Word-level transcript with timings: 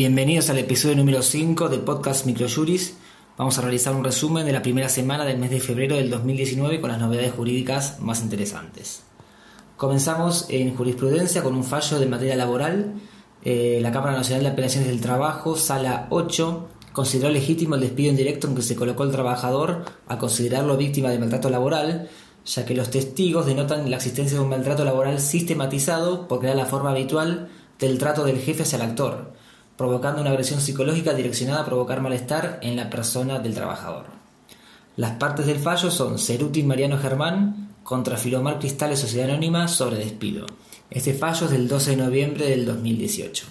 Bienvenidos 0.00 0.48
al 0.48 0.56
episodio 0.56 0.96
número 0.96 1.20
5 1.20 1.68
de 1.68 1.76
Podcast 1.76 2.24
Microjuris. 2.24 2.96
Vamos 3.36 3.58
a 3.58 3.60
realizar 3.60 3.94
un 3.94 4.02
resumen 4.02 4.46
de 4.46 4.52
la 4.52 4.62
primera 4.62 4.88
semana 4.88 5.26
del 5.26 5.36
mes 5.36 5.50
de 5.50 5.60
febrero 5.60 5.96
del 5.96 6.08
2019 6.08 6.80
con 6.80 6.88
las 6.88 6.98
novedades 6.98 7.34
jurídicas 7.34 8.00
más 8.00 8.22
interesantes. 8.22 9.02
Comenzamos 9.76 10.46
en 10.48 10.74
jurisprudencia 10.74 11.42
con 11.42 11.54
un 11.54 11.64
fallo 11.64 12.00
de 12.00 12.06
materia 12.06 12.34
laboral. 12.34 12.94
Eh, 13.44 13.78
la 13.82 13.92
Cámara 13.92 14.16
Nacional 14.16 14.44
de 14.44 14.48
Apelaciones 14.48 14.88
del 14.88 15.02
Trabajo, 15.02 15.54
Sala 15.54 16.06
8, 16.08 16.68
consideró 16.94 17.28
legítimo 17.28 17.74
el 17.74 17.82
despido 17.82 18.08
indirecto 18.08 18.48
en 18.48 18.54
que 18.54 18.62
se 18.62 18.76
colocó 18.76 19.04
el 19.04 19.12
trabajador 19.12 19.84
a 20.08 20.16
considerarlo 20.16 20.78
víctima 20.78 21.10
de 21.10 21.18
maltrato 21.18 21.50
laboral, 21.50 22.08
ya 22.46 22.64
que 22.64 22.74
los 22.74 22.88
testigos 22.88 23.44
denotan 23.44 23.90
la 23.90 23.96
existencia 23.96 24.38
de 24.38 24.44
un 24.44 24.48
maltrato 24.48 24.82
laboral 24.82 25.20
sistematizado 25.20 26.26
porque 26.26 26.46
era 26.46 26.56
la 26.56 26.64
forma 26.64 26.92
habitual 26.92 27.50
del 27.78 27.98
trato 27.98 28.24
del 28.24 28.38
jefe 28.38 28.62
hacia 28.62 28.76
el 28.76 28.82
actor 28.82 29.38
provocando 29.80 30.20
una 30.20 30.28
agresión 30.28 30.60
psicológica 30.60 31.14
direccionada 31.14 31.62
a 31.62 31.64
provocar 31.64 32.02
malestar 32.02 32.58
en 32.60 32.76
la 32.76 32.90
persona 32.90 33.38
del 33.38 33.54
trabajador. 33.54 34.04
Las 34.96 35.12
partes 35.12 35.46
del 35.46 35.58
fallo 35.58 35.90
son 35.90 36.18
Ceruti 36.18 36.62
Mariano 36.62 36.98
Germán 36.98 37.70
contra 37.82 38.18
Filomar 38.18 38.58
Cristales 38.58 38.98
Sociedad 38.98 39.30
Anónima 39.30 39.68
sobre 39.68 39.96
despido. 39.96 40.44
Este 40.90 41.14
fallo 41.14 41.46
es 41.46 41.52
del 41.52 41.66
12 41.66 41.92
de 41.92 41.96
noviembre 41.96 42.50
del 42.50 42.66
2018. 42.66 43.46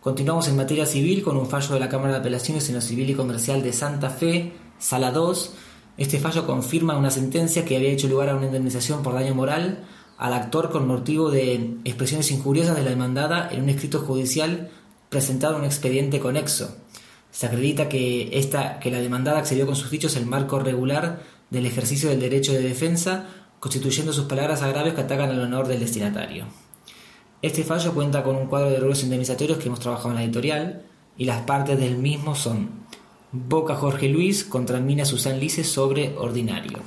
Continuamos 0.00 0.46
en 0.46 0.54
materia 0.54 0.86
civil 0.86 1.24
con 1.24 1.36
un 1.36 1.48
fallo 1.48 1.74
de 1.74 1.80
la 1.80 1.88
Cámara 1.88 2.12
de 2.12 2.20
Apelaciones 2.20 2.68
en 2.68 2.76
lo 2.76 2.80
Civil 2.80 3.10
y 3.10 3.14
Comercial 3.14 3.60
de 3.60 3.72
Santa 3.72 4.10
Fe, 4.10 4.52
Sala 4.78 5.10
2. 5.10 5.52
Este 5.96 6.20
fallo 6.20 6.46
confirma 6.46 6.96
una 6.96 7.10
sentencia 7.10 7.64
que 7.64 7.74
había 7.74 7.90
hecho 7.90 8.06
lugar 8.06 8.28
a 8.28 8.36
una 8.36 8.46
indemnización 8.46 9.02
por 9.02 9.14
daño 9.14 9.34
moral 9.34 9.82
al 10.16 10.32
actor 10.32 10.70
con 10.70 10.86
motivo 10.86 11.32
de 11.32 11.78
expresiones 11.82 12.30
injuriosas 12.30 12.76
de 12.76 12.84
la 12.84 12.90
demandada 12.90 13.48
en 13.50 13.64
un 13.64 13.70
escrito 13.70 13.98
judicial 13.98 14.70
presentado 15.14 15.56
un 15.56 15.64
expediente 15.64 16.18
conexo. 16.18 16.76
Se 17.30 17.46
acredita 17.46 17.88
que, 17.88 18.36
esta, 18.36 18.80
que 18.80 18.90
la 18.90 18.98
demandada 18.98 19.38
accedió 19.38 19.64
con 19.64 19.76
sus 19.76 19.88
dichos 19.88 20.16
el 20.16 20.26
marco 20.26 20.58
regular 20.58 21.22
del 21.50 21.66
ejercicio 21.66 22.08
del 22.08 22.18
derecho 22.18 22.52
de 22.52 22.62
defensa, 22.62 23.26
constituyendo 23.60 24.12
sus 24.12 24.24
palabras 24.24 24.62
agravios 24.62 24.96
que 24.96 25.02
atacan 25.02 25.30
al 25.30 25.40
honor 25.40 25.68
del 25.68 25.78
destinatario. 25.78 26.46
Este 27.42 27.62
fallo 27.62 27.94
cuenta 27.94 28.24
con 28.24 28.34
un 28.34 28.48
cuadro 28.48 28.70
de 28.70 28.80
rubros 28.80 29.04
indemnizatorios 29.04 29.58
que 29.58 29.68
hemos 29.68 29.78
trabajado 29.78 30.10
en 30.10 30.16
la 30.16 30.24
editorial 30.24 30.82
y 31.16 31.26
las 31.26 31.42
partes 31.42 31.78
del 31.78 31.96
mismo 31.96 32.34
son 32.34 32.70
Boca 33.30 33.76
Jorge 33.76 34.08
Luis 34.08 34.42
contra 34.42 34.80
Mina 34.80 35.04
Susan 35.04 35.38
Lice 35.38 35.62
sobre 35.62 36.16
ordinario. 36.18 36.80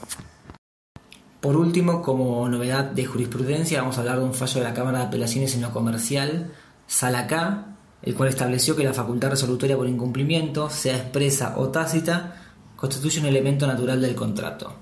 Por 1.40 1.56
último, 1.56 2.02
como 2.02 2.50
novedad 2.50 2.92
de 2.92 3.06
jurisprudencia, 3.06 3.80
vamos 3.80 3.98
a 3.98 4.02
hablar 4.02 4.20
de 4.20 4.26
un 4.26 4.34
fallo 4.34 4.60
de 4.60 4.68
la 4.68 4.74
Cámara 4.74 5.00
de 5.00 5.06
Apelaciones 5.06 5.56
en 5.56 5.62
lo 5.62 5.72
comercial, 5.72 6.52
Sala 6.88 7.28
el 8.02 8.16
cual 8.16 8.30
estableció 8.30 8.76
que 8.76 8.84
la 8.84 8.94
facultad 8.94 9.32
resolutoria 9.32 9.78
por 9.78 9.88
incumplimiento, 9.88 10.70
sea 10.70 10.96
expresa 10.96 11.56
o 11.58 11.70
tácita, 11.70 12.44
constituye 12.76 13.20
un 13.20 13.26
elemento 13.26 13.66
natural 13.68 14.02
del 14.02 14.16
contrato. 14.16 14.74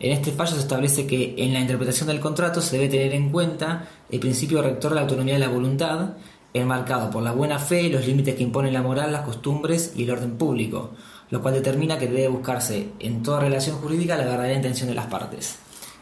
En 0.00 0.12
este 0.12 0.32
fallo 0.32 0.54
se 0.54 0.60
establece 0.60 1.06
que 1.06 1.34
en 1.38 1.52
la 1.52 1.60
interpretación 1.60 2.08
del 2.08 2.20
contrato 2.20 2.60
se 2.60 2.76
debe 2.76 2.88
tener 2.88 3.12
en 3.14 3.30
cuenta 3.30 3.88
el 4.10 4.20
principio 4.20 4.62
rector 4.62 4.92
de 4.92 4.94
la 4.96 5.00
autonomía 5.02 5.34
de 5.34 5.40
la 5.40 5.48
voluntad, 5.48 6.10
enmarcado 6.54 7.10
por 7.10 7.22
la 7.22 7.32
buena 7.32 7.58
fe 7.58 7.82
y 7.82 7.90
los 7.90 8.06
límites 8.06 8.36
que 8.36 8.44
imponen 8.44 8.72
la 8.72 8.82
moral, 8.82 9.12
las 9.12 9.22
costumbres 9.22 9.92
y 9.96 10.04
el 10.04 10.10
orden 10.10 10.38
público, 10.38 10.92
lo 11.30 11.42
cual 11.42 11.54
determina 11.54 11.98
que 11.98 12.06
debe 12.06 12.28
buscarse 12.28 12.90
en 13.00 13.22
toda 13.22 13.40
relación 13.40 13.76
jurídica 13.76 14.16
la 14.16 14.24
verdadera 14.24 14.54
intención 14.54 14.88
de 14.88 14.94
las 14.94 15.06
partes. 15.06 15.56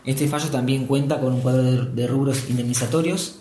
Este 0.04 0.28
fallo 0.28 0.50
también 0.50 0.86
cuenta 0.86 1.18
con 1.18 1.32
un 1.32 1.40
cuadro 1.40 1.62
de 1.62 2.06
rubros 2.06 2.48
indemnizatorios 2.48 3.40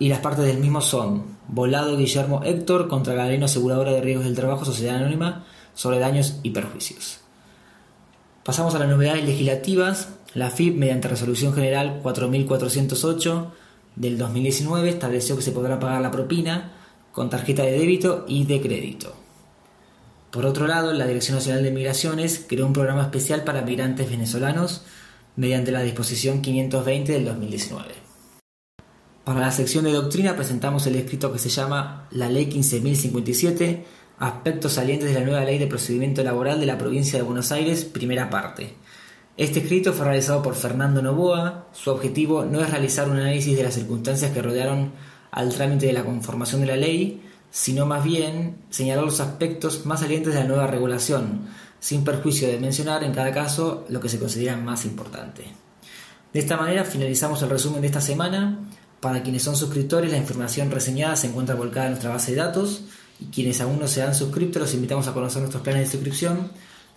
y 0.00 0.08
las 0.08 0.20
partes 0.20 0.46
del 0.46 0.58
mismo 0.58 0.80
son 0.80 1.38
Volado 1.46 1.96
Guillermo 1.96 2.42
Héctor 2.42 2.88
contra 2.88 3.14
Galeno 3.14 3.44
Aseguradora 3.44 3.92
de 3.92 4.00
Riesgos 4.00 4.24
del 4.24 4.34
Trabajo 4.34 4.64
Sociedad 4.64 4.96
Anónima 4.96 5.44
sobre 5.74 5.98
daños 5.98 6.40
y 6.42 6.50
perjuicios. 6.50 7.20
Pasamos 8.42 8.74
a 8.74 8.78
las 8.78 8.88
novedades 8.88 9.24
legislativas. 9.24 10.08
La 10.32 10.50
FIP, 10.50 10.76
mediante 10.76 11.06
resolución 11.06 11.52
general 11.52 12.00
4408 12.02 13.52
del 13.96 14.16
2019, 14.16 14.88
estableció 14.88 15.36
que 15.36 15.42
se 15.42 15.52
podrá 15.52 15.78
pagar 15.78 16.00
la 16.00 16.10
propina 16.10 16.72
con 17.12 17.28
tarjeta 17.28 17.62
de 17.62 17.72
débito 17.72 18.24
y 18.26 18.46
de 18.46 18.60
crédito. 18.62 19.14
Por 20.30 20.46
otro 20.46 20.66
lado, 20.66 20.94
la 20.94 21.06
Dirección 21.06 21.36
Nacional 21.36 21.62
de 21.62 21.72
Migraciones 21.72 22.46
creó 22.48 22.64
un 22.66 22.72
programa 22.72 23.02
especial 23.02 23.44
para 23.44 23.62
migrantes 23.62 24.08
venezolanos 24.08 24.82
mediante 25.36 25.72
la 25.72 25.82
disposición 25.82 26.40
520 26.40 27.12
del 27.12 27.24
2019. 27.26 28.09
Para 29.30 29.42
la 29.42 29.52
sección 29.52 29.84
de 29.84 29.92
doctrina 29.92 30.34
presentamos 30.34 30.88
el 30.88 30.96
escrito 30.96 31.32
que 31.32 31.38
se 31.38 31.50
llama 31.50 32.08
La 32.10 32.28
Ley 32.28 32.46
15.057, 32.46 33.84
aspectos 34.18 34.72
salientes 34.72 35.08
de 35.08 35.20
la 35.20 35.24
nueva 35.24 35.44
Ley 35.44 35.56
de 35.56 35.68
Procedimiento 35.68 36.24
Laboral 36.24 36.58
de 36.58 36.66
la 36.66 36.76
Provincia 36.76 37.16
de 37.16 37.22
Buenos 37.22 37.52
Aires, 37.52 37.84
primera 37.84 38.28
parte. 38.28 38.74
Este 39.36 39.60
escrito 39.60 39.92
fue 39.92 40.06
realizado 40.06 40.42
por 40.42 40.56
Fernando 40.56 41.00
Novoa. 41.00 41.68
Su 41.70 41.92
objetivo 41.92 42.44
no 42.44 42.60
es 42.60 42.70
realizar 42.70 43.08
un 43.08 43.18
análisis 43.18 43.56
de 43.56 43.62
las 43.62 43.74
circunstancias 43.74 44.32
que 44.32 44.42
rodearon 44.42 44.94
al 45.30 45.54
trámite 45.54 45.86
de 45.86 45.92
la 45.92 46.04
conformación 46.04 46.62
de 46.62 46.66
la 46.66 46.76
ley, 46.76 47.22
sino 47.52 47.86
más 47.86 48.02
bien 48.02 48.56
señalar 48.68 49.04
los 49.04 49.20
aspectos 49.20 49.86
más 49.86 50.00
salientes 50.00 50.34
de 50.34 50.40
la 50.40 50.46
nueva 50.48 50.66
regulación, 50.66 51.46
sin 51.78 52.02
perjuicio 52.02 52.48
de 52.48 52.58
mencionar 52.58 53.04
en 53.04 53.12
cada 53.12 53.30
caso 53.30 53.84
lo 53.90 54.00
que 54.00 54.08
se 54.08 54.18
considera 54.18 54.56
más 54.56 54.84
importante. 54.86 55.44
De 56.32 56.40
esta 56.40 56.56
manera 56.56 56.84
finalizamos 56.84 57.40
el 57.42 57.50
resumen 57.50 57.80
de 57.80 57.86
esta 57.86 58.00
semana. 58.00 58.58
Para 59.00 59.22
quienes 59.22 59.42
son 59.42 59.56
suscriptores, 59.56 60.10
la 60.10 60.18
información 60.18 60.70
reseñada 60.70 61.16
se 61.16 61.28
encuentra 61.28 61.54
volcada 61.54 61.86
en 61.86 61.92
nuestra 61.92 62.10
base 62.10 62.32
de 62.32 62.38
datos 62.38 62.82
y 63.18 63.26
quienes 63.26 63.60
aún 63.60 63.78
no 63.78 63.88
se 63.88 64.02
han 64.02 64.14
suscrito, 64.14 64.58
los 64.58 64.74
invitamos 64.74 65.08
a 65.08 65.14
conocer 65.14 65.40
nuestros 65.40 65.62
planes 65.62 65.86
de 65.86 65.92
suscripción 65.92 66.50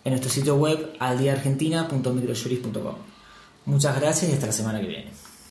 en 0.04 0.12
nuestro 0.12 0.30
sitio 0.30 0.56
web 0.58 0.94
aldiaargentina.microjuris.com. 1.00 2.96
Muchas 3.66 4.00
gracias 4.00 4.30
y 4.32 4.34
hasta 4.34 4.48
la 4.48 4.52
semana 4.52 4.82
que 4.82 4.88
viene. 4.88 5.33